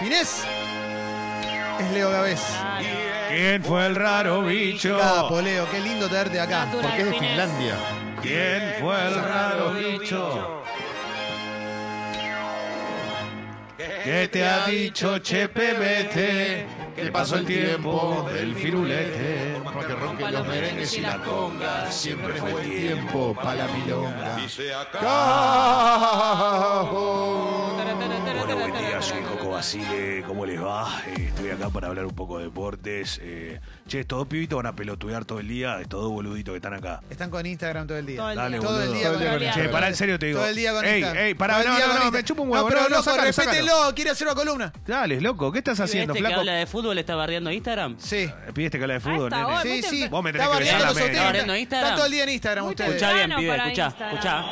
Finés 0.00 0.44
es 1.78 1.90
Leo 1.92 2.10
Gavés. 2.10 2.40
¿Quién 3.28 3.62
fue 3.62 3.84
el 3.86 3.94
raro 3.94 4.42
bicho? 4.44 4.98
Capo, 4.98 5.42
Leo, 5.42 5.70
qué 5.70 5.78
lindo 5.78 6.08
tenerte 6.08 6.40
acá. 6.40 6.64
Natural. 6.64 6.86
Porque 6.86 7.00
es 7.00 7.04
de 7.04 7.12
Finés. 7.12 7.30
Finlandia. 7.30 7.74
¿Quién 8.22 8.74
fue 8.80 9.08
el 9.08 9.14
raro 9.14 9.72
bicho? 9.74 10.59
¿Qué 14.04 14.28
te 14.28 14.44
ha 14.46 14.66
dicho 14.66 15.18
Chepe 15.18 15.74
Vete? 15.74 16.66
Que 16.96 17.10
pasó 17.10 17.36
el 17.36 17.46
tiempo 17.46 18.28
del 18.32 18.54
firulete. 18.54 19.56
Por 19.64 19.74
más 19.74 19.86
que 19.86 19.94
ronquen 19.94 20.32
los 20.32 20.46
merengues 20.46 20.96
y 20.96 21.00
la 21.00 21.18
conga, 21.18 21.90
siempre 21.90 22.34
fue 22.34 22.50
el 22.62 22.70
tiempo 22.70 23.34
para 23.34 23.66
la 23.66 23.68
milonga. 23.68 24.36
Bueno, 26.90 28.56
buen 28.56 28.72
día, 28.72 29.00
soy 29.02 29.20
Coco 29.22 29.50
Basile, 29.50 30.22
¿cómo 30.26 30.44
les 30.46 30.60
va? 30.62 31.02
Eh, 31.06 31.26
estoy 31.28 31.50
acá 31.50 31.68
para 31.70 31.88
hablar 31.88 32.06
un 32.06 32.14
poco 32.14 32.38
de 32.38 32.44
deportes. 32.44 33.18
Eh, 33.22 33.60
che, 33.86 34.00
estos 34.00 34.18
dos 34.18 34.28
pibitos 34.28 34.56
van 34.56 34.66
a 34.66 34.74
pelotudear 34.74 35.24
todo 35.24 35.40
el 35.40 35.48
día, 35.48 35.80
estos 35.80 36.00
dos 36.02 36.10
boluditos 36.10 36.52
que 36.52 36.56
están 36.56 36.74
acá. 36.74 37.00
Están 37.10 37.30
con 37.30 37.44
Instagram 37.46 37.86
todo 37.86 37.98
el 37.98 38.06
día. 38.06 38.16
Todo 38.18 38.30
el 38.30 38.36
Dale, 38.36 38.58
día. 38.58 38.66
Todo 38.66 38.80
el 38.82 38.88
boludo. 38.88 38.98
día 39.00 39.12
con 39.12 39.22
Instagram. 39.22 39.54
Che, 39.54 39.68
pará, 39.72 39.88
en 39.88 39.96
serio 39.96 40.18
te 40.18 40.26
digo. 40.26 40.38
Todo 40.40 40.48
el 40.48 40.56
día 40.56 40.72
con 40.72 40.84
Ey, 40.84 40.98
Instagram. 41.00 41.24
ey, 41.24 41.34
pará, 41.34 41.54
Todo 41.54 41.62
el 41.62 41.68
no, 41.68 41.76
día 41.76 41.84
no, 41.86 41.90
con 41.92 41.98
no, 42.00 42.04
Instagram. 42.04 42.20
me 42.22 42.24
chupa 42.24 42.42
un 42.42 42.48
huevo. 42.50 42.62
No, 42.62 42.68
pero 42.68 42.80
no, 42.82 42.88
loco, 42.88 43.02
sácalo, 43.02 43.32
quiere 43.94 44.10
hacer 44.10 44.26
una 44.26 44.34
columna. 44.36 44.72
Dale, 44.86 45.20
loco, 45.20 45.50
¿qué 45.52 45.58
estás 45.58 45.80
haciendo, 45.80 46.12
¿Este 46.12 46.22
que 46.22 46.26
flaco? 46.28 46.40
habla 46.40 46.52
de 46.54 46.66
fútbol 46.66 46.98
está 46.98 47.14
bardeando 47.16 47.50
Instagram? 47.50 47.96
Sí. 47.98 48.28
Pidiste 48.54 48.78
que 48.78 48.84
habla 48.84 48.94
de 48.94 49.00
fútbol, 49.00 49.32
esta 49.32 49.36
nene. 49.42 49.52
hora. 49.52 49.62
Sí, 49.62 49.82
sí. 49.82 50.08
Vos 50.08 50.22
me 50.22 50.32
tenés 50.32 50.46
Está 50.46 50.58
que 50.58 50.64
besar 50.64 50.80
la 50.80 50.90
ustedes. 50.90 51.10
¿Está 51.10 51.24
bardeando 51.24 51.56
Instagram? 51.56 51.86
Está 51.88 51.96
todo 51.96 52.06
el 52.06 52.12
día 52.12 52.22
en 52.24 52.28
Instagram 52.30 52.64
Muy 52.64 52.70
ustedes. 52.72 52.90
Escuchá 52.90 53.12
bien, 53.14 53.30
pibe, 53.36 53.56
escuchá, 53.56 53.86
Instagram. 53.86 54.14
escuchá. 54.14 54.44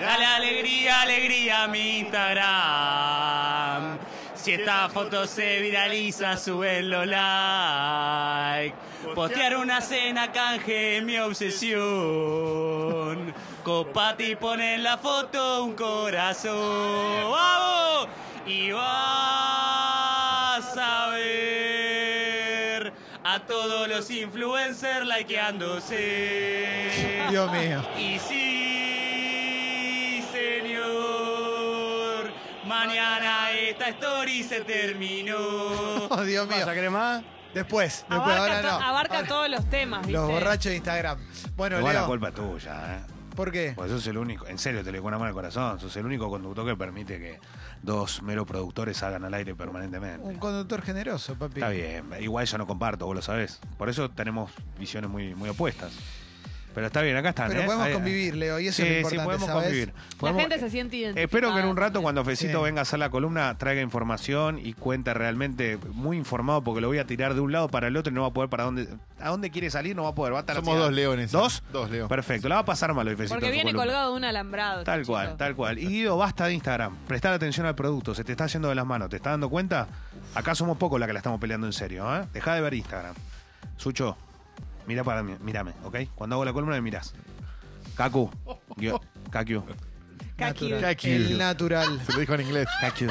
Dale 0.00 0.24
alegría, 0.26 1.02
alegría 1.02 1.62
a 1.64 1.68
mi 1.68 1.98
Instagram. 2.00 3.98
Si 4.34 4.52
esta 4.52 4.88
foto 4.88 5.26
se 5.28 5.60
viraliza, 5.60 6.36
súbenlo 6.36 7.04
like. 7.04 8.74
Postear 9.14 9.56
una 9.56 9.80
cena 9.80 10.32
canje 10.32 11.00
mi 11.02 11.16
obsesión. 11.18 11.82
Copati 13.64 14.36
pone 14.36 14.74
en 14.74 14.82
la 14.82 14.98
foto 14.98 15.64
un 15.64 15.74
corazón. 15.74 17.30
¡Vamos! 17.30 18.08
Y 18.46 18.72
vas 18.72 18.82
a 20.76 21.08
ver 21.10 22.92
a 23.24 23.38
todos 23.46 23.86
los 23.88 24.10
influencers 24.10 25.06
likeándose. 25.06 26.90
Dios 27.30 27.52
mío. 27.52 27.82
Y 27.96 28.18
sí, 28.18 30.24
señor, 30.32 32.32
mañana 32.66 33.52
esta 33.52 33.88
story 33.90 34.42
se 34.42 34.62
terminó. 34.62 35.36
Oh, 36.10 36.22
Dios 36.24 36.48
mío. 36.48 36.58
¿Pasa, 36.60 36.72
crema? 36.72 37.22
Después, 37.54 38.04
después, 38.08 38.36
Abarca, 38.36 38.42
ahora 38.42 38.62
to- 38.62 38.68
no. 38.80 38.86
abarca 38.86 39.14
Ahora- 39.16 39.28
todos 39.28 39.48
los 39.48 39.70
temas, 39.70 40.00
¿viste? 40.00 40.12
Los 40.14 40.26
borrachos 40.28 40.64
de 40.64 40.74
Instagram. 40.76 41.18
Bueno, 41.54 41.78
Igual 41.78 41.94
la 41.94 42.06
culpa 42.06 42.28
es 42.28 42.34
tuya, 42.34 42.96
¿eh? 42.96 43.00
¿Por 43.34 43.50
qué? 43.50 43.72
Pues 43.76 43.90
sos 43.90 44.06
el 44.06 44.18
único, 44.18 44.46
en 44.46 44.58
serio, 44.58 44.80
te 44.82 44.92
le 44.92 44.98
digo 44.98 45.08
una 45.08 45.18
mano 45.18 45.28
al 45.28 45.34
corazón, 45.34 45.80
sos 45.80 45.96
el 45.96 46.06
único 46.06 46.28
conductor 46.28 46.66
que 46.66 46.76
permite 46.76 47.18
que 47.18 47.40
dos 47.82 48.22
meros 48.22 48.46
productores 48.46 49.02
hagan 49.02 49.24
al 49.24 49.34
aire 49.34 49.54
permanentemente. 49.54 50.26
Un 50.26 50.36
conductor 50.36 50.82
generoso, 50.82 51.34
papi. 51.34 51.54
Está 51.54 51.70
bien, 51.70 52.04
igual 52.20 52.46
yo 52.46 52.58
no 52.58 52.66
comparto, 52.66 53.06
vos 53.06 53.16
lo 53.16 53.22
sabés. 53.22 53.60
Por 53.78 53.88
eso 53.88 54.10
tenemos 54.10 54.50
visiones 54.78 55.10
muy, 55.10 55.34
muy 55.34 55.48
opuestas. 55.48 55.92
Pero 56.74 56.86
está 56.86 57.02
bien, 57.02 57.16
acá 57.16 57.28
están. 57.30 57.48
Pero 57.48 57.60
¿eh? 57.60 57.64
podemos 57.66 57.86
Ahí- 57.86 57.92
convivir, 57.92 58.34
Leo, 58.36 58.58
y 58.58 58.68
eso 58.68 58.82
sí, 58.82 58.88
es 58.88 59.02
lo 59.02 59.08
sí, 59.10 59.16
importante, 59.16 59.24
podemos 59.24 59.46
¿sabes? 59.48 59.64
convivir. 59.64 59.88
La 59.88 60.18
Podemos- 60.18 60.40
gente 60.42 60.58
se 60.58 60.70
siente 60.70 60.96
identificada. 60.96 61.24
Espero 61.24 61.54
que 61.54 61.60
en 61.60 61.66
un 61.66 61.76
rato 61.76 62.00
cuando 62.02 62.24
Fecito 62.24 62.58
Sí. 62.58 62.64
venga 62.64 62.80
a 62.80 62.82
hacer 62.82 62.98
la 62.98 63.10
columna 63.10 63.56
traiga 63.58 63.82
información 63.82 64.58
y 64.58 64.72
cuente 64.72 65.12
realmente 65.14 65.78
muy 65.92 66.16
informado 66.16 66.62
porque 66.62 66.80
lo 66.80 66.88
voy 66.88 66.98
a 66.98 67.06
tirar 67.06 67.34
de 67.34 67.40
un 67.40 67.52
lado 67.52 67.68
para 67.68 67.88
el 67.88 67.96
otro 67.96 68.10
y 68.10 68.14
no 68.14 68.22
va 68.22 68.28
a 68.28 68.32
poder 68.32 68.48
para 68.50 68.64
dónde 68.64 68.88
a 69.20 69.28
dónde 69.28 69.50
quiere 69.50 69.70
salir, 69.70 69.94
no 69.94 70.02
va 70.02 70.08
a 70.08 70.14
poder, 70.16 70.32
va 70.32 70.38
a 70.38 70.40
estar 70.40 70.56
Somos 70.56 70.74
así. 70.74 70.82
dos 70.82 70.92
leones. 70.92 71.30
¿Dos? 71.30 71.62
Dos 71.72 71.90
leones. 71.90 72.08
Perfecto, 72.08 72.48
la 72.48 72.56
va 72.56 72.60
a 72.62 72.64
pasar 72.64 72.92
mal 72.92 73.06
hoy 73.06 73.14
Fecito. 73.14 73.34
Porque 73.34 73.46
en 73.46 73.52
su 73.52 73.54
viene 73.54 73.70
columna. 73.70 73.84
colgado 73.92 74.10
de 74.10 74.16
un 74.16 74.24
alambrado. 74.24 74.82
Tal 74.84 75.06
cual, 75.06 75.26
chico. 75.26 75.36
tal 75.36 75.54
cual. 75.54 75.78
Y 75.78 75.86
Guido, 75.86 76.16
basta 76.16 76.46
de 76.46 76.54
Instagram. 76.54 76.96
Prestar 77.06 77.32
atención 77.32 77.66
al 77.66 77.74
producto. 77.76 78.14
Se 78.16 78.24
te 78.24 78.32
está 78.32 78.46
yendo 78.46 78.68
de 78.68 78.74
las 78.74 78.84
manos. 78.86 79.10
¿Te 79.10 79.16
estás 79.16 79.34
dando 79.34 79.48
cuenta? 79.48 79.86
Acá 80.34 80.54
somos 80.56 80.76
pocos 80.78 80.98
la 80.98 81.06
que 81.06 81.12
la 81.12 81.18
estamos 81.20 81.38
peleando 81.40 81.66
en 81.68 81.72
serio. 81.72 82.04
¿eh? 82.16 82.24
Deja 82.32 82.54
de 82.54 82.60
ver 82.62 82.74
Instagram. 82.74 83.14
Sucho, 83.76 84.16
mira 84.86 85.04
para 85.04 85.22
mí, 85.22 85.34
mírame, 85.40 85.72
¿ok? 85.84 85.96
Cuando 86.14 86.34
hago 86.36 86.44
la 86.44 86.52
columna 86.52 86.74
me 86.76 86.82
mirás. 86.82 87.14
Kaku. 87.96 88.30
Kaku. 89.30 89.64
Kaki. 90.80 91.10
El 91.10 91.38
natural. 91.38 92.00
Se 92.04 92.12
lo 92.12 92.18
dijo 92.20 92.34
en 92.34 92.40
inglés. 92.40 92.66
Kaku. 92.80 93.06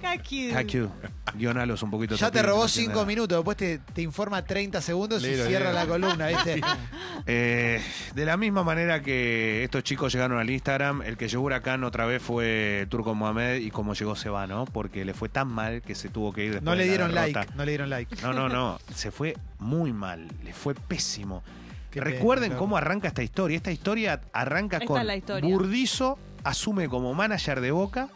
Kaki. 0.00 0.50
Kaku. 0.50 0.90
Guionalos 1.34 1.82
un 1.82 1.90
poquito. 1.90 2.14
Ya 2.14 2.30
te 2.30 2.42
robó 2.42 2.62
no 2.62 2.66
tiene 2.66 2.82
cinco 2.86 2.94
nada. 2.96 3.06
minutos, 3.06 3.38
después 3.38 3.56
te, 3.56 3.78
te 3.78 4.02
informa 4.02 4.44
30 4.44 4.80
segundos 4.80 5.22
y 5.22 5.26
Léelo, 5.26 5.46
cierra 5.46 5.72
léelo. 5.72 5.78
la 5.80 5.86
columna, 5.86 6.26
¿viste? 6.28 6.60
Eh, 7.26 7.80
de 8.14 8.24
la 8.24 8.36
misma 8.36 8.64
manera 8.64 9.02
que 9.02 9.64
estos 9.64 9.82
chicos 9.82 10.12
llegaron 10.12 10.38
al 10.38 10.50
Instagram, 10.50 11.02
el 11.02 11.16
que 11.16 11.28
llegó 11.28 11.44
Huracán 11.44 11.84
otra 11.84 12.06
vez 12.06 12.22
fue 12.22 12.86
Turco 12.90 13.14
Mohamed 13.14 13.56
y 13.56 13.70
como 13.70 13.94
llegó 13.94 14.16
se 14.16 14.28
va, 14.30 14.46
¿no? 14.46 14.64
Porque 14.66 15.04
le 15.04 15.14
fue 15.14 15.28
tan 15.28 15.48
mal 15.48 15.82
que 15.82 15.94
se 15.94 16.08
tuvo 16.08 16.32
que 16.32 16.44
ir 16.44 16.52
después 16.52 16.64
No 16.64 16.74
le 16.74 16.84
de 16.84 16.86
la 16.86 16.92
dieron 16.92 17.14
like, 17.14 17.46
no 17.54 17.64
le 17.64 17.70
dieron 17.70 17.90
like. 17.90 18.16
No, 18.22 18.32
no, 18.32 18.48
no. 18.48 18.78
Se 18.94 19.10
fue 19.10 19.36
muy 19.58 19.92
mal. 19.92 20.28
Le 20.42 20.52
fue 20.52 20.74
pésimo. 20.74 21.42
Qué 21.90 22.00
Recuerden 22.00 22.50
pena, 22.50 22.58
cómo 22.58 22.76
arranca 22.76 23.08
esta 23.08 23.22
historia. 23.22 23.56
Esta 23.56 23.70
historia 23.70 24.20
arranca 24.32 24.78
Esta 24.78 24.86
con 24.86 25.00
es 25.00 25.06
la 25.06 25.16
historia. 25.16 25.48
Burdizo 25.48 26.18
asume 26.42 26.88
como 26.88 27.14
manager 27.14 27.60
de 27.60 27.70
Boca. 27.70 28.08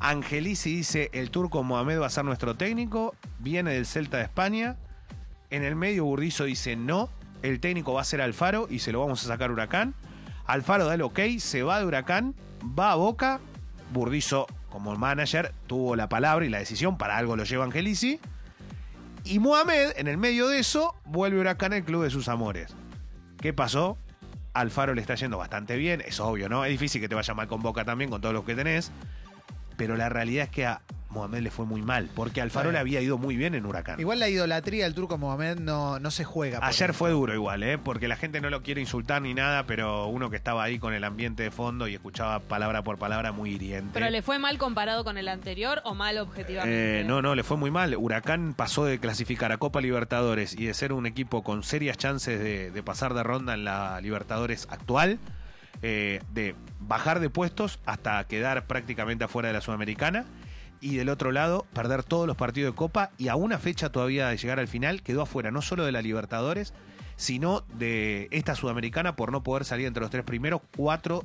Angelici 0.00 0.76
dice 0.76 1.10
el 1.12 1.30
turco 1.30 1.62
Mohamed 1.62 2.00
va 2.00 2.06
a 2.06 2.10
ser 2.10 2.24
nuestro 2.24 2.54
técnico. 2.54 3.14
Viene 3.38 3.72
del 3.72 3.86
Celta 3.86 4.18
de 4.18 4.24
España. 4.24 4.76
En 5.50 5.62
el 5.62 5.76
medio 5.76 6.04
Burdizo 6.04 6.44
dice 6.44 6.76
no. 6.76 7.08
El 7.42 7.60
técnico 7.60 7.92
va 7.92 8.00
a 8.00 8.04
ser 8.04 8.20
Alfaro 8.20 8.66
y 8.70 8.80
se 8.80 8.92
lo 8.92 9.00
vamos 9.00 9.24
a 9.24 9.28
sacar 9.28 9.50
Huracán. 9.50 9.94
Alfaro 10.46 10.86
da 10.86 10.94
el 10.94 11.02
ok, 11.02 11.20
se 11.38 11.62
va 11.62 11.78
de 11.78 11.86
Huracán, 11.86 12.34
va 12.62 12.92
a 12.92 12.94
Boca. 12.96 13.40
Burdizo, 13.92 14.46
como 14.68 14.94
manager, 14.96 15.52
tuvo 15.66 15.96
la 15.96 16.08
palabra 16.08 16.44
y 16.44 16.48
la 16.48 16.58
decisión. 16.58 16.98
Para 16.98 17.16
algo 17.16 17.36
lo 17.36 17.44
lleva 17.44 17.64
Angelici. 17.64 18.20
Y 19.24 19.38
Mohamed, 19.38 19.92
en 19.96 20.06
el 20.06 20.18
medio 20.18 20.48
de 20.48 20.58
eso, 20.58 20.94
vuelve 21.04 21.40
Huracán 21.40 21.72
el 21.72 21.84
club 21.84 22.04
de 22.04 22.10
sus 22.10 22.28
amores. 22.28 22.74
¿Qué 23.40 23.52
pasó? 23.52 23.98
Alfaro 24.54 24.94
le 24.94 25.00
está 25.00 25.14
yendo 25.14 25.36
bastante 25.36 25.76
bien, 25.76 26.02
es 26.06 26.18
obvio, 26.18 26.48
¿no? 26.48 26.64
Es 26.64 26.70
difícil 26.70 27.00
que 27.00 27.08
te 27.08 27.14
vaya 27.14 27.34
mal 27.34 27.46
con 27.46 27.60
Boca 27.60 27.84
también, 27.84 28.08
con 28.08 28.20
todo 28.20 28.32
lo 28.32 28.44
que 28.44 28.54
tenés. 28.54 28.90
Pero 29.76 29.96
la 29.96 30.08
realidad 30.08 30.44
es 30.44 30.50
que 30.50 30.66
a 30.66 30.80
Mohamed 31.16 31.40
le 31.40 31.50
fue 31.50 31.64
muy 31.64 31.82
mal, 31.82 32.10
porque 32.14 32.40
Alfaro 32.40 32.70
le 32.70 32.78
había 32.78 33.00
ido 33.00 33.16
muy 33.16 33.36
bien 33.36 33.54
en 33.54 33.64
Huracán. 33.64 33.98
Igual 33.98 34.20
la 34.20 34.28
idolatría 34.28 34.84
del 34.84 34.94
turco 34.94 35.16
Mohamed 35.16 35.58
no, 35.58 35.98
no 35.98 36.10
se 36.10 36.24
juega. 36.24 36.60
Ayer 36.62 36.92
fue 36.92 37.10
duro 37.10 37.32
igual, 37.32 37.62
¿eh? 37.62 37.78
Porque 37.78 38.06
la 38.06 38.16
gente 38.16 38.40
no 38.40 38.50
lo 38.50 38.62
quiere 38.62 38.80
insultar 38.80 39.22
ni 39.22 39.32
nada, 39.32 39.64
pero 39.66 40.06
uno 40.08 40.28
que 40.28 40.36
estaba 40.36 40.62
ahí 40.62 40.78
con 40.78 40.92
el 40.92 41.04
ambiente 41.04 41.42
de 41.42 41.50
fondo 41.50 41.88
y 41.88 41.94
escuchaba 41.94 42.40
palabra 42.40 42.82
por 42.82 42.98
palabra 42.98 43.32
muy 43.32 43.50
hiriente. 43.50 43.90
¿Pero 43.94 44.10
le 44.10 44.22
fue 44.22 44.38
mal 44.38 44.58
comparado 44.58 45.04
con 45.04 45.16
el 45.16 45.28
anterior 45.28 45.80
o 45.84 45.94
mal 45.94 46.18
objetivamente? 46.18 47.00
Eh, 47.00 47.04
no, 47.04 47.22
no, 47.22 47.34
le 47.34 47.42
fue 47.42 47.56
muy 47.56 47.70
mal. 47.70 47.96
Huracán 47.96 48.54
pasó 48.54 48.84
de 48.84 48.98
clasificar 48.98 49.52
a 49.52 49.56
Copa 49.56 49.80
Libertadores 49.80 50.54
y 50.54 50.66
de 50.66 50.74
ser 50.74 50.92
un 50.92 51.06
equipo 51.06 51.42
con 51.42 51.62
serias 51.62 51.96
chances 51.96 52.38
de, 52.38 52.70
de 52.70 52.82
pasar 52.82 53.14
de 53.14 53.22
ronda 53.22 53.54
en 53.54 53.64
la 53.64 54.00
Libertadores 54.00 54.68
actual, 54.70 55.18
eh, 55.82 56.20
de 56.32 56.54
bajar 56.80 57.20
de 57.20 57.30
puestos 57.30 57.78
hasta 57.86 58.22
quedar 58.24 58.66
prácticamente 58.66 59.24
afuera 59.24 59.48
de 59.48 59.54
la 59.54 59.60
Sudamericana. 59.60 60.24
Y 60.86 60.94
del 60.98 61.08
otro 61.08 61.32
lado, 61.32 61.66
perder 61.72 62.04
todos 62.04 62.28
los 62.28 62.36
partidos 62.36 62.72
de 62.72 62.76
Copa 62.76 63.10
y 63.18 63.26
a 63.26 63.34
una 63.34 63.58
fecha 63.58 63.90
todavía 63.90 64.28
de 64.28 64.36
llegar 64.36 64.60
al 64.60 64.68
final, 64.68 65.02
quedó 65.02 65.22
afuera 65.22 65.50
no 65.50 65.60
solo 65.60 65.84
de 65.84 65.90
la 65.90 66.00
Libertadores, 66.00 66.74
sino 67.16 67.64
de 67.74 68.28
esta 68.30 68.54
Sudamericana 68.54 69.16
por 69.16 69.32
no 69.32 69.42
poder 69.42 69.64
salir 69.64 69.88
entre 69.88 70.02
los 70.02 70.10
tres 70.10 70.22
primeros. 70.22 70.60
Cuatro 70.76 71.24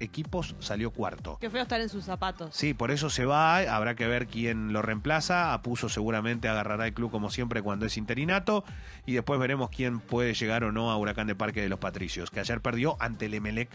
equipos 0.00 0.54
salió 0.58 0.90
cuarto. 0.90 1.38
Qué 1.40 1.50
feo 1.50 1.62
estar 1.62 1.80
en 1.80 1.88
sus 1.88 2.04
zapatos. 2.04 2.54
Sí, 2.54 2.74
por 2.74 2.90
eso 2.90 3.10
se 3.10 3.24
va, 3.24 3.58
habrá 3.58 3.94
que 3.94 4.06
ver 4.06 4.26
quién 4.26 4.72
lo 4.72 4.82
reemplaza. 4.82 5.52
Apuso 5.52 5.88
seguramente 5.88 6.48
agarrará 6.48 6.86
el 6.86 6.94
club 6.94 7.10
como 7.10 7.30
siempre 7.30 7.62
cuando 7.62 7.86
es 7.86 7.96
interinato. 7.96 8.64
Y 9.06 9.14
después 9.14 9.40
veremos 9.40 9.70
quién 9.70 10.00
puede 10.00 10.34
llegar 10.34 10.64
o 10.64 10.72
no 10.72 10.90
a 10.90 10.96
Huracán 10.96 11.26
de 11.26 11.34
Parque 11.34 11.62
de 11.62 11.68
los 11.68 11.78
Patricios, 11.78 12.30
que 12.30 12.40
ayer 12.40 12.60
perdió 12.60 12.96
ante 13.00 13.26
el 13.26 13.34
Emelec 13.34 13.70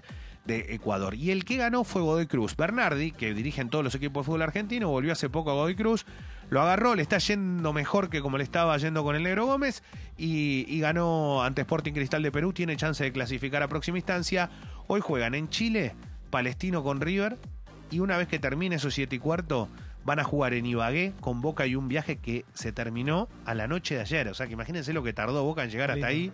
de 0.45 0.73
Ecuador. 0.73 1.15
Y 1.15 1.31
el 1.31 1.45
que 1.45 1.57
ganó 1.57 1.83
fue 1.83 2.01
Godoy 2.01 2.27
Cruz. 2.27 2.55
Bernardi, 2.55 3.11
que 3.11 3.33
dirige 3.33 3.61
en 3.61 3.69
todos 3.69 3.83
los 3.83 3.95
equipos 3.95 4.23
de 4.23 4.25
fútbol 4.25 4.41
argentino, 4.41 4.89
volvió 4.89 5.11
hace 5.11 5.29
poco 5.29 5.51
a 5.51 5.53
Godoy 5.53 5.75
Cruz. 5.75 6.05
Lo 6.49 6.61
agarró, 6.61 6.95
le 6.95 7.01
está 7.01 7.17
yendo 7.17 7.71
mejor 7.71 8.09
que 8.09 8.21
como 8.21 8.37
le 8.37 8.43
estaba 8.43 8.75
yendo 8.77 9.03
con 9.03 9.15
el 9.15 9.23
Negro 9.23 9.45
Gómez. 9.45 9.83
Y, 10.17 10.65
y 10.67 10.79
ganó 10.79 11.43
ante 11.43 11.61
Sporting 11.61 11.93
Cristal 11.93 12.23
de 12.23 12.31
Perú. 12.31 12.53
Tiene 12.53 12.75
chance 12.75 13.03
de 13.03 13.11
clasificar 13.11 13.63
a 13.63 13.67
próxima 13.67 13.97
instancia. 13.97 14.49
Hoy 14.87 14.99
juegan 14.99 15.35
en 15.35 15.47
Chile, 15.49 15.95
Palestino 16.31 16.83
con 16.83 17.01
River. 17.01 17.37
Y 17.91 17.99
una 17.99 18.17
vez 18.17 18.27
que 18.27 18.39
termine 18.39 18.77
esos 18.77 18.93
siete 18.93 19.17
y 19.17 19.19
cuarto, 19.19 19.67
van 20.05 20.19
a 20.19 20.23
jugar 20.23 20.53
en 20.53 20.65
Ibagué 20.65 21.13
con 21.19 21.41
Boca 21.41 21.67
y 21.67 21.75
un 21.75 21.87
viaje 21.87 22.17
que 22.17 22.45
se 22.53 22.71
terminó 22.71 23.27
a 23.45 23.53
la 23.53 23.67
noche 23.67 23.95
de 23.95 24.01
ayer. 24.01 24.27
O 24.29 24.33
sea 24.33 24.47
que 24.47 24.53
imagínense 24.53 24.93
lo 24.93 25.03
que 25.03 25.13
tardó 25.13 25.43
Boca 25.43 25.63
en 25.63 25.69
llegar 25.69 25.91
hasta 25.91 26.07
ahí. 26.07 26.31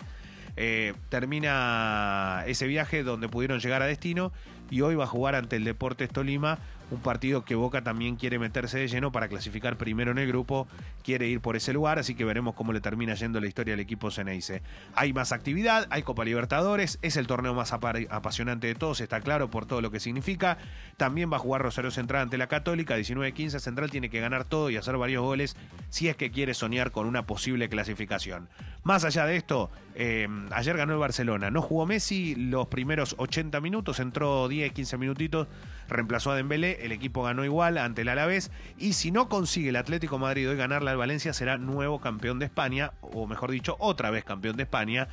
Eh, 0.55 0.93
termina 1.09 2.43
ese 2.47 2.65
viaje 2.65 3.03
donde 3.03 3.29
pudieron 3.29 3.59
llegar 3.59 3.81
a 3.83 3.85
destino 3.85 4.31
y 4.71 4.81
hoy 4.81 4.95
va 4.95 5.03
a 5.03 5.07
jugar 5.07 5.35
ante 5.35 5.55
el 5.55 5.63
Deportes 5.63 6.09
Tolima 6.09 6.57
un 6.89 6.99
partido 6.99 7.43
que 7.43 7.55
Boca 7.55 7.83
también 7.83 8.15
quiere 8.15 8.39
meterse 8.39 8.79
de 8.79 8.87
lleno 8.87 9.11
para 9.11 9.27
clasificar 9.27 9.77
primero 9.77 10.11
en 10.11 10.17
el 10.19 10.27
grupo, 10.27 10.67
quiere 11.03 11.27
ir 11.27 11.41
por 11.41 11.55
ese 11.55 11.73
lugar, 11.73 11.99
así 11.99 12.15
que 12.15 12.23
veremos 12.23 12.55
cómo 12.55 12.71
le 12.73 12.79
termina 12.79 13.13
yendo 13.13 13.39
la 13.41 13.47
historia 13.47 13.73
al 13.73 13.79
equipo 13.79 14.09
Ceneice. 14.09 14.61
Hay 14.95 15.11
más 15.11 15.31
actividad, 15.31 15.87
hay 15.89 16.03
Copa 16.03 16.23
Libertadores, 16.23 16.99
es 17.01 17.17
el 17.17 17.27
torneo 17.27 17.53
más 17.53 17.73
apa- 17.73 17.93
apasionante 18.09 18.67
de 18.67 18.75
todos, 18.75 19.01
está 19.01 19.19
claro 19.21 19.49
por 19.49 19.65
todo 19.65 19.81
lo 19.81 19.91
que 19.91 19.99
significa. 19.99 20.57
También 20.95 21.31
va 21.31 21.35
a 21.37 21.39
jugar 21.39 21.61
Rosario 21.61 21.91
Central 21.91 22.23
ante 22.23 22.37
la 22.37 22.47
Católica, 22.47 22.97
19-15, 22.97 23.59
Central 23.59 23.91
tiene 23.91 24.09
que 24.09 24.19
ganar 24.21 24.45
todo 24.45 24.69
y 24.69 24.77
hacer 24.77 24.95
varios 24.97 25.23
goles 25.23 25.57
si 25.89 26.07
es 26.07 26.15
que 26.15 26.31
quiere 26.31 26.53
soñar 26.53 26.91
con 26.91 27.05
una 27.05 27.25
posible 27.25 27.69
clasificación. 27.69 28.47
Más 28.83 29.03
allá 29.03 29.25
de 29.25 29.35
esto, 29.35 29.69
eh, 29.95 30.27
ayer 30.51 30.77
ganó 30.77 30.93
el 30.93 30.99
Barcelona, 30.99 31.51
no 31.51 31.61
jugó 31.61 31.85
Messi 31.85 32.35
los 32.35 32.67
primeros 32.67 33.15
80 33.17 33.59
minutos, 33.59 33.99
entró 33.99 34.47
10, 34.47 34.71
15 34.71 34.97
minutitos, 34.97 35.47
reemplazó 35.87 36.31
a 36.31 36.35
Dembélé, 36.35 36.85
el 36.85 36.91
equipo 36.91 37.23
ganó 37.23 37.45
igual 37.45 37.77
ante 37.77 38.01
el 38.01 38.09
Alavés 38.09 38.51
y 38.77 38.93
si 38.93 39.11
no 39.11 39.29
consigue 39.29 39.69
el 39.69 39.75
Atlético 39.75 40.17
Madrid 40.17 40.49
hoy 40.49 40.57
ganarle 40.57 40.91
al 40.91 40.97
Valencia 40.97 41.33
será 41.33 41.57
nuevo 41.57 41.99
campeón 41.99 42.39
de 42.39 42.45
España, 42.45 42.93
o 43.01 43.27
mejor 43.27 43.51
dicho, 43.51 43.75
otra 43.79 44.09
vez 44.11 44.23
campeón 44.23 44.57
de 44.57 44.63
España 44.63 45.07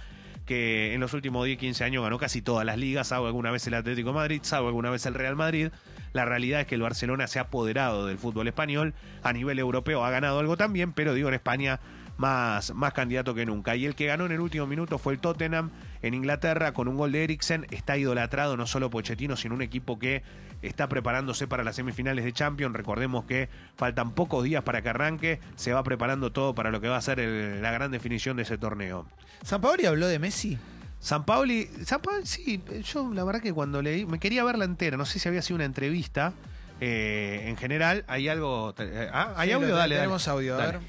que 0.46 0.92
en 0.94 1.00
los 1.00 1.14
últimos 1.14 1.46
10, 1.46 1.58
15 1.58 1.84
años 1.84 2.02
ganó 2.02 2.18
casi 2.18 2.42
todas 2.42 2.66
las 2.66 2.76
ligas, 2.76 3.08
salvo 3.08 3.26
alguna 3.26 3.50
vez 3.50 3.66
el 3.66 3.74
Atlético 3.74 4.12
Madrid, 4.12 4.40
salvo 4.42 4.68
alguna 4.68 4.90
vez 4.90 5.06
el 5.06 5.14
Real 5.14 5.36
Madrid. 5.36 5.70
La 6.12 6.24
realidad 6.24 6.60
es 6.60 6.66
que 6.66 6.74
el 6.74 6.82
Barcelona 6.82 7.26
se 7.26 7.38
ha 7.38 7.42
apoderado 7.42 8.06
del 8.06 8.18
fútbol 8.18 8.46
español, 8.46 8.94
a 9.22 9.32
nivel 9.32 9.58
europeo 9.58 10.04
ha 10.04 10.10
ganado 10.10 10.38
algo 10.38 10.56
también, 10.56 10.92
pero 10.92 11.14
digo 11.14 11.28
en 11.28 11.34
España 11.34 11.80
más, 12.16 12.74
más 12.74 12.92
candidato 12.92 13.34
que 13.34 13.46
nunca. 13.46 13.74
Y 13.74 13.86
el 13.86 13.94
que 13.94 14.06
ganó 14.06 14.26
en 14.26 14.32
el 14.32 14.40
último 14.40 14.66
minuto 14.66 14.98
fue 14.98 15.14
el 15.14 15.18
Tottenham 15.18 15.70
en 16.02 16.14
Inglaterra 16.14 16.72
con 16.72 16.88
un 16.88 16.96
gol 16.96 17.12
de 17.12 17.24
Eriksen. 17.24 17.66
Está 17.70 17.96
idolatrado 17.96 18.56
no 18.56 18.66
solo 18.66 18.90
Pochettino, 18.90 19.36
sino 19.36 19.54
un 19.54 19.62
equipo 19.62 19.98
que 19.98 20.22
está 20.62 20.88
preparándose 20.88 21.46
para 21.46 21.64
las 21.64 21.76
semifinales 21.76 22.24
de 22.24 22.32
Champions. 22.32 22.74
Recordemos 22.74 23.24
que 23.24 23.48
faltan 23.76 24.12
pocos 24.12 24.44
días 24.44 24.62
para 24.64 24.82
que 24.82 24.88
arranque. 24.88 25.40
Se 25.56 25.72
va 25.72 25.82
preparando 25.84 26.32
todo 26.32 26.54
para 26.54 26.70
lo 26.70 26.80
que 26.80 26.88
va 26.88 26.96
a 26.96 27.00
ser 27.02 27.20
el- 27.20 27.62
la 27.62 27.70
gran 27.70 27.90
definición 27.90 28.36
de 28.36 28.42
ese 28.44 28.58
torneo. 28.58 29.06
¿San 29.42 29.60
Paoli 29.60 29.86
habló 29.86 30.06
de 30.06 30.18
Messi? 30.18 30.58
San 31.00 31.24
Paoli, 31.26 31.68
San 31.84 32.00
Paoli, 32.00 32.24
sí, 32.26 32.62
yo 32.82 33.12
la 33.12 33.24
verdad 33.24 33.42
que 33.42 33.52
cuando 33.52 33.82
leí, 33.82 34.06
me 34.06 34.18
quería 34.18 34.42
verla 34.42 34.64
entera, 34.64 34.96
no 34.96 35.04
sé 35.04 35.18
si 35.18 35.28
había 35.28 35.42
sido 35.42 35.56
una 35.56 35.64
entrevista. 35.66 36.32
eh, 36.80 37.44
en 37.46 37.56
general, 37.56 38.04
hay 38.08 38.28
algo. 38.28 38.74
eh, 38.78 39.08
ah, 39.12 39.32
hay 39.36 39.50
Sí, 39.50 39.52
audio, 39.54 39.76
dale. 39.76 39.94
Tenemos 39.94 40.24
dale. 40.26 40.36
audio, 40.38 40.54
a 40.54 40.58
Dale. 40.58 40.72
ver. 40.78 40.80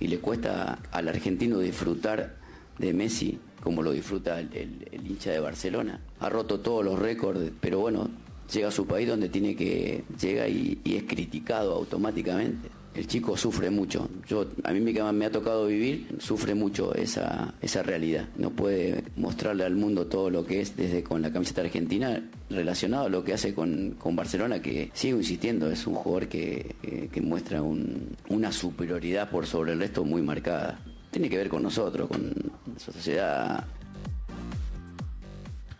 y 0.00 0.08
le 0.08 0.18
cuesta 0.18 0.78
al 0.90 1.06
argentino 1.08 1.58
disfrutar 1.58 2.36
de 2.78 2.92
Messi 2.94 3.38
como 3.62 3.82
lo 3.82 3.92
disfruta 3.92 4.40
el, 4.40 4.52
el- 4.54 4.88
el 4.90 5.06
hincha 5.06 5.30
de 5.30 5.40
Barcelona. 5.40 6.00
Ha 6.20 6.28
roto 6.30 6.60
todos 6.60 6.82
los 6.84 6.98
récords, 6.98 7.52
pero 7.60 7.78
bueno, 7.78 8.10
llega 8.52 8.68
a 8.68 8.70
su 8.70 8.86
país 8.86 9.08
donde 9.08 9.28
tiene 9.28 9.54
que 9.56 10.04
llega 10.20 10.48
y, 10.48 10.78
es 10.84 11.02
criticado 11.04 11.74
automáticamente. 11.74 12.68
El 12.94 13.08
chico 13.08 13.36
sufre 13.36 13.70
mucho. 13.70 14.08
Yo 14.28 14.46
a 14.62 14.72
mí 14.72 14.80
me, 14.80 15.26
ha 15.26 15.30
tocado 15.32 15.66
vivir, 15.66 16.06
sufre 16.20 16.54
mucho 16.54 16.94
esa, 16.94 17.52
esa 17.60 17.82
realidad. 17.82 18.28
No 18.36 18.50
puede 18.50 19.02
mostrarle 19.16 19.64
al 19.64 19.74
mundo 19.74 20.06
todo 20.06 20.30
lo 20.30 20.46
que 20.46 20.60
es 20.60 20.76
desde 20.76 21.02
con 21.02 21.20
la 21.20 21.32
camiseta 21.32 21.62
argentina 21.62 22.22
relacionado 22.50 23.06
a 23.06 23.08
lo 23.08 23.24
que 23.24 23.32
hace 23.32 23.52
con, 23.52 23.96
con 23.98 24.14
Barcelona, 24.14 24.62
que 24.62 24.92
sigo 24.94 25.18
insistiendo, 25.18 25.68
es 25.72 25.88
un 25.88 25.94
jugador 25.96 26.28
que, 26.28 26.76
que- 26.82 27.08
que 27.08 27.20
muestra 27.20 27.62
un- 27.62 28.10
una 28.28 28.52
superioridad 28.52 29.28
por 29.28 29.46
sobre 29.46 29.72
el 29.72 29.80
resto 29.80 30.04
muy 30.04 30.22
marcada. 30.22 30.78
Tiene 31.10 31.28
que 31.28 31.36
ver 31.36 31.48
con 31.48 31.64
nosotros, 31.64 32.06
con 32.08 32.32
nuestra 32.66 32.92
sociedad. 32.92 33.64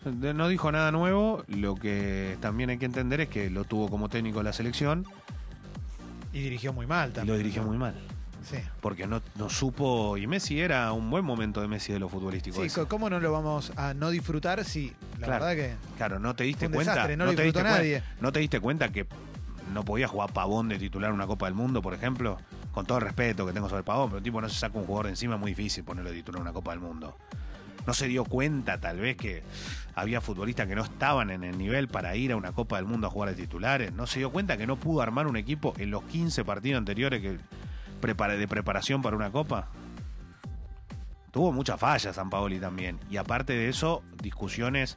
No 0.04 0.48
dijo 0.48 0.70
nada 0.70 0.90
nuevo, 0.92 1.44
lo 1.48 1.74
que 1.76 2.36
también 2.40 2.70
hay 2.70 2.78
que 2.78 2.84
entender 2.84 3.20
es 3.22 3.28
que 3.28 3.48
lo 3.50 3.64
tuvo 3.64 3.88
como 3.88 4.08
técnico 4.08 4.38
de 4.38 4.44
la 4.44 4.52
selección 4.52 5.06
Y 6.32 6.40
dirigió 6.42 6.72
muy 6.72 6.86
mal 6.86 7.10
y 7.10 7.12
también. 7.14 7.32
lo 7.32 7.38
dirigió 7.38 7.62
muy 7.62 7.78
mal. 7.78 7.94
Sí. 8.42 8.58
Porque 8.82 9.06
no, 9.06 9.22
no 9.36 9.48
supo, 9.48 10.18
y 10.18 10.26
Messi 10.26 10.60
era 10.60 10.92
un 10.92 11.08
buen 11.08 11.24
momento 11.24 11.62
de 11.62 11.68
Messi 11.68 11.94
de 11.94 11.98
lo 11.98 12.10
futbolístico. 12.10 12.56
Sí, 12.60 12.66
ese. 12.66 12.84
¿cómo 12.84 13.08
no 13.08 13.18
lo 13.18 13.32
vamos 13.32 13.72
a 13.76 13.94
no 13.94 14.10
disfrutar 14.10 14.62
si 14.66 14.92
la 15.18 15.26
Claro. 15.26 15.44
verdad 15.46 15.56
que 15.56 15.74
Claro, 15.96 16.18
no 16.18 16.34
te 16.36 16.44
diste 16.44 16.66
Un 16.66 16.72
cuenta. 16.74 16.92
desastre, 16.92 17.16
no 17.16 17.24
lo 17.24 17.34
te 17.34 17.42
diste 17.42 17.62
nadie. 17.62 18.02
no 18.20 18.30
te 18.32 18.40
diste 18.40 18.60
cuenta 18.60 18.90
que 18.92 19.06
no 19.72 19.82
podía 19.86 20.06
jugar 20.08 20.30
Pavón 20.34 20.68
de 20.68 20.78
titular 20.78 21.10
una 21.12 21.26
Copa 21.26 21.46
del 21.46 21.54
Mundo, 21.54 21.80
por 21.80 21.94
ejemplo. 21.94 22.36
Con 22.72 22.84
todo 22.84 22.98
el 22.98 23.04
respeto 23.04 23.46
que 23.46 23.52
tengo 23.52 23.68
sobre 23.70 23.82
Pavón, 23.84 24.08
pero 24.10 24.18
el 24.18 24.24
tipo 24.24 24.40
no 24.42 24.48
se 24.50 24.56
saca 24.58 24.76
un 24.78 24.84
jugador 24.84 25.06
de 25.06 25.10
encima, 25.12 25.36
es 25.36 25.40
muy 25.40 25.52
difícil 25.52 25.82
ponerlo 25.84 26.10
de 26.10 26.16
titular 26.16 26.38
en 26.38 26.42
una 26.42 26.52
Copa 26.52 26.72
del 26.72 26.80
Mundo. 26.80 27.16
No 27.86 27.92
se 27.94 28.08
dio 28.08 28.24
cuenta, 28.24 28.80
tal 28.80 28.98
vez, 28.98 29.16
que 29.16 29.42
había 29.94 30.20
futbolistas 30.20 30.66
que 30.66 30.74
no 30.74 30.82
estaban 30.82 31.30
en 31.30 31.44
el 31.44 31.58
nivel 31.58 31.88
para 31.88 32.16
ir 32.16 32.32
a 32.32 32.36
una 32.36 32.52
Copa 32.52 32.76
del 32.76 32.86
Mundo 32.86 33.06
a 33.06 33.10
jugar 33.10 33.30
de 33.30 33.36
titulares. 33.36 33.92
No 33.92 34.06
se 34.06 34.18
dio 34.20 34.30
cuenta 34.30 34.56
que 34.56 34.66
no 34.66 34.76
pudo 34.76 35.02
armar 35.02 35.26
un 35.26 35.36
equipo 35.36 35.74
en 35.78 35.90
los 35.90 36.02
15 36.04 36.44
partidos 36.44 36.78
anteriores 36.78 37.20
que 37.20 37.38
prepara- 38.00 38.36
de 38.36 38.48
preparación 38.48 39.02
para 39.02 39.16
una 39.16 39.30
Copa. 39.30 39.68
Tuvo 41.30 41.52
muchas 41.52 41.78
fallas 41.80 42.14
San 42.16 42.30
Paoli 42.30 42.58
también. 42.58 42.98
Y 43.10 43.16
aparte 43.16 43.52
de 43.54 43.68
eso, 43.68 44.02
discusiones 44.22 44.96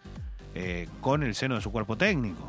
eh, 0.56 0.88
con 1.02 1.24
el 1.24 1.36
seno 1.36 1.56
de 1.56 1.62
su 1.62 1.72
cuerpo 1.72 1.98
técnico. 1.98 2.48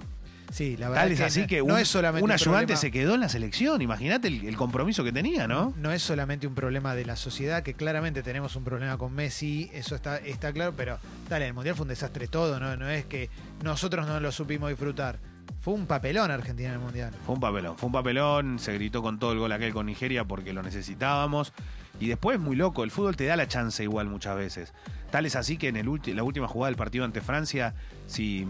Sí, 0.51 0.77
la 0.77 0.89
verdad 0.89 1.05
Tal 1.05 1.13
es 1.13 1.21
así 1.21 1.47
que 1.47 1.59
no 1.59 1.75
un, 1.75 1.81
es 1.81 1.89
solamente 1.89 2.25
un 2.25 2.31
ayudante 2.31 2.75
problema- 2.75 2.81
se 2.81 2.91
quedó 2.91 3.15
en 3.15 3.21
la 3.21 3.29
selección. 3.29 3.83
Imagínate 3.83 4.29
el, 4.29 4.47
el 4.47 4.57
compromiso 4.57 5.05
que 5.05 5.13
tenía, 5.13 5.47
¿no? 5.47 5.75
No 5.77 5.93
es 5.93 6.03
solamente 6.03 6.47
un 6.47 6.55
problema 6.55 6.95
de 6.95 7.05
la 7.05 7.17
sociedad, 7.17 7.63
que 7.63 7.75
claramente 7.75 8.23
tenemos 8.23 8.57
un 8.57 8.65
problema 8.65 8.97
con 8.99 9.13
Messi, 9.15 9.71
eso 9.73 9.95
está, 9.95 10.19
está 10.19 10.53
claro, 10.53 10.75
pero 10.77 10.99
dale, 11.29 11.47
el 11.47 11.55
Mundial 11.55 11.75
fue 11.77 11.83
un 11.85 11.89
desastre 11.89 12.27
todo, 12.29 12.59
¿no? 12.61 12.77
No 12.77 12.89
es 12.89 13.05
que 13.07 13.31
nosotros 13.63 14.07
no 14.07 14.21
lo 14.21 14.33
supimos 14.33 14.71
disfrutar. 14.71 15.19
Fue 15.61 15.75
un 15.75 15.87
papelón 15.87 16.31
Argentina 16.31 16.69
en 16.69 16.75
el 16.75 16.81
Mundial. 16.81 17.13
Fue 17.25 17.35
un 17.35 17.41
papelón, 17.41 17.77
fue 17.79 17.87
un 17.89 17.93
papelón, 17.93 18.59
se 18.59 18.73
gritó 18.75 19.03
con 19.03 19.19
todo 19.19 19.33
el 19.33 19.39
gol 19.39 19.51
aquel 19.53 19.73
con 19.73 19.87
Nigeria 19.87 20.25
porque 20.25 20.53
lo 20.53 20.63
necesitábamos. 20.63 21.53
Y 22.01 22.07
después 22.07 22.39
muy 22.39 22.55
loco, 22.55 22.85
el 22.85 22.91
fútbol 22.93 23.17
te 23.17 23.25
da 23.27 23.35
la 23.35 23.49
chance 23.49 23.83
igual 23.83 24.07
muchas 24.07 24.37
veces. 24.37 24.73
Tal 25.11 25.27
es 25.27 25.35
así 25.37 25.57
que 25.57 25.69
en 25.69 25.77
el 25.77 25.89
la 26.15 26.23
última 26.23 26.47
jugada 26.47 26.69
del 26.71 26.77
partido 26.77 27.05
ante 27.05 27.21
Francia, 27.21 27.75
si, 28.07 28.47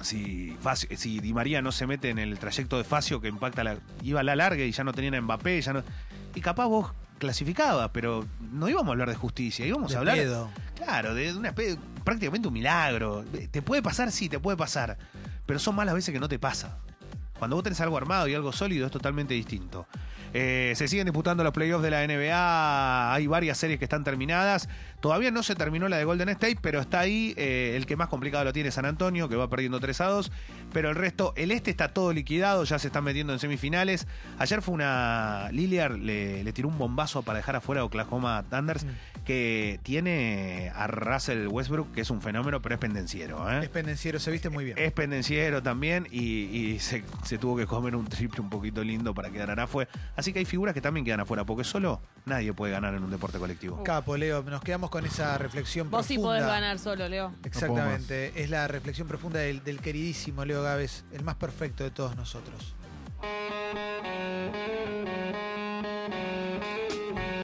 si, 0.00 0.56
Facio- 0.62 0.88
si 0.96 1.20
Di 1.20 1.32
María 1.34 1.62
no 1.62 1.72
se 1.72 1.86
mete 1.86 2.10
en 2.10 2.18
el 2.18 2.38
trayecto 2.38 2.78
de 2.78 2.84
Facio 2.84 3.20
que 3.20 3.28
impacta 3.28 3.64
la, 3.64 3.76
iba 4.02 4.20
a 4.20 4.22
la 4.22 4.36
larga 4.36 4.62
y 4.64 4.72
ya 4.72 4.84
no 4.84 4.92
tenían 4.92 5.14
a 5.14 5.20
Mbappé, 5.20 5.60
ya 5.60 5.72
no, 5.72 5.82
y 6.34 6.40
capaz 6.40 6.66
vos 6.66 6.92
clasificabas, 7.18 7.90
pero 7.92 8.24
no 8.52 8.68
íbamos 8.68 8.88
a 8.88 8.92
hablar 8.92 9.08
de 9.08 9.16
justicia, 9.16 9.66
íbamos 9.66 9.90
De 9.90 9.96
a 9.96 9.98
hablar 10.00 10.16
pedo. 10.16 10.50
Claro, 10.76 11.14
de 11.14 11.36
una 11.36 11.52
prácticamente 12.04 12.46
un 12.48 12.54
milagro. 12.54 13.24
¿Te 13.50 13.60
puede 13.62 13.82
pasar? 13.82 14.12
Sí, 14.12 14.28
te 14.28 14.38
puede 14.38 14.56
pasar. 14.56 14.96
Pero 15.44 15.58
son 15.58 15.74
malas 15.74 15.94
veces 15.94 16.12
que 16.14 16.20
no 16.20 16.28
te 16.28 16.38
pasa. 16.38 16.78
Cuando 17.38 17.56
vos 17.56 17.62
tenés 17.62 17.80
algo 17.80 17.96
armado 17.96 18.28
y 18.28 18.34
algo 18.34 18.52
sólido 18.52 18.86
es 18.86 18.92
totalmente 18.92 19.34
distinto. 19.34 19.86
Eh, 20.34 20.72
se 20.76 20.88
siguen 20.88 21.06
disputando 21.06 21.42
los 21.42 21.52
playoffs 21.52 21.82
de 21.82 21.90
la 21.90 22.06
NBA. 22.06 23.14
Hay 23.14 23.26
varias 23.26 23.58
series 23.58 23.78
que 23.78 23.84
están 23.84 24.04
terminadas. 24.04 24.68
Todavía 25.00 25.30
no 25.30 25.42
se 25.42 25.54
terminó 25.54 25.88
la 25.88 25.96
de 25.96 26.04
Golden 26.04 26.28
State, 26.30 26.58
pero 26.60 26.80
está 26.80 27.00
ahí. 27.00 27.34
Eh, 27.36 27.74
el 27.76 27.86
que 27.86 27.96
más 27.96 28.08
complicado 28.08 28.44
lo 28.44 28.52
tiene 28.52 28.70
San 28.70 28.84
Antonio, 28.84 29.28
que 29.28 29.36
va 29.36 29.48
perdiendo 29.48 29.80
3 29.80 30.00
a 30.00 30.06
2. 30.06 30.32
Pero 30.72 30.90
el 30.90 30.96
resto, 30.96 31.32
el 31.36 31.50
este 31.50 31.70
está 31.70 31.88
todo 31.88 32.12
liquidado, 32.12 32.64
ya 32.64 32.78
se 32.78 32.88
están 32.88 33.04
metiendo 33.04 33.32
en 33.32 33.38
semifinales. 33.38 34.06
Ayer 34.38 34.60
fue 34.60 34.74
una. 34.74 35.48
Lillard 35.52 35.96
le, 35.96 36.44
le 36.44 36.52
tiró 36.52 36.68
un 36.68 36.78
bombazo 36.78 37.22
para 37.22 37.38
dejar 37.38 37.56
afuera 37.56 37.82
a 37.82 37.84
Oklahoma 37.84 38.44
Thunders, 38.50 38.86
que 39.24 39.80
tiene 39.82 40.72
a 40.74 40.86
Russell 40.86 41.46
Westbrook, 41.46 41.92
que 41.92 42.00
es 42.00 42.10
un 42.10 42.20
fenómeno, 42.20 42.60
pero 42.60 42.74
es 42.74 42.80
pendenciero. 42.80 43.50
¿eh? 43.50 43.60
Es 43.62 43.68
pendenciero, 43.68 44.18
se 44.18 44.30
viste 44.30 44.50
muy 44.50 44.64
bien. 44.64 44.78
Es 44.78 44.92
pendenciero 44.92 45.62
también 45.62 46.06
y, 46.10 46.44
y 46.44 46.78
se, 46.80 47.04
se 47.28 47.36
tuvo 47.36 47.56
que 47.58 47.66
comer 47.66 47.94
un 47.94 48.06
triple 48.06 48.40
un 48.40 48.48
poquito 48.48 48.82
lindo 48.82 49.12
para 49.14 49.28
quedar 49.28 49.60
afuera. 49.60 49.90
Así 50.16 50.32
que 50.32 50.38
hay 50.38 50.46
figuras 50.46 50.72
que 50.72 50.80
también 50.80 51.04
quedan 51.04 51.20
afuera, 51.20 51.44
porque 51.44 51.62
solo 51.62 52.00
nadie 52.24 52.54
puede 52.54 52.72
ganar 52.72 52.94
en 52.94 53.04
un 53.04 53.10
deporte 53.10 53.38
colectivo. 53.38 53.82
Capo, 53.84 54.16
Leo, 54.16 54.42
nos 54.44 54.62
quedamos 54.62 54.88
con 54.88 55.04
esa 55.04 55.36
reflexión 55.36 55.90
Vos 55.90 56.06
sí 56.06 56.14
profunda. 56.14 56.38
podés 56.38 56.46
ganar 56.46 56.78
solo, 56.78 57.06
Leo. 57.06 57.34
Exactamente, 57.44 58.32
es 58.42 58.48
la 58.48 58.66
reflexión 58.66 59.06
profunda 59.06 59.40
del, 59.40 59.62
del 59.62 59.80
queridísimo 59.80 60.46
Leo 60.46 60.62
Gávez, 60.62 61.04
el 61.12 61.22
más 61.22 61.34
perfecto 61.34 61.84
de 61.84 61.90
todos 61.90 62.16
nosotros. 62.16 62.74